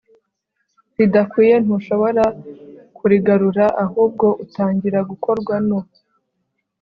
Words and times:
ridakwiye 0.97 1.55
ntushobora 1.63 2.23
kurigarura 2.97 3.65
ahubwo 3.83 4.25
utangira 4.43 4.99
kugorwa 5.09 5.55
no 5.67 5.79